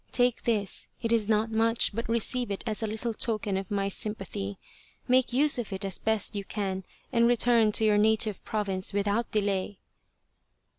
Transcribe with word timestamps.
Take 0.11 0.45
this. 0.45 0.89
It 1.03 1.11
is 1.11 1.29
not 1.29 1.51
much, 1.51 1.93
but 1.93 2.09
receive 2.09 2.49
it 2.49 2.63
as 2.65 2.81
a 2.81 2.87
little 2.87 3.13
token 3.13 3.55
of 3.55 3.69
my 3.69 3.87
sympathy. 3.87 4.57
Make 5.07 5.31
use 5.31 5.59
of 5.59 5.71
it 5.71 5.85
as 5.85 5.99
best 5.99 6.35
you 6.35 6.43
can 6.43 6.85
and 7.13 7.27
return 7.27 7.71
to 7.73 7.85
your 7.85 7.99
native 7.99 8.43
province 8.43 8.93
with 8.93 9.05
out 9.07 9.29
delay." 9.29 9.77